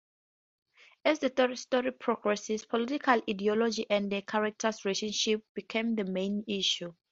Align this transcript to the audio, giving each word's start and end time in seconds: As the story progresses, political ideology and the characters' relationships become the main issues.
As 1.05 1.19
the 1.19 1.55
story 1.55 1.91
progresses, 1.91 2.65
political 2.65 3.21
ideology 3.29 3.85
and 3.87 4.11
the 4.11 4.23
characters' 4.23 4.83
relationships 4.83 5.45
become 5.53 5.93
the 5.93 6.05
main 6.05 6.43
issues. 6.47 6.93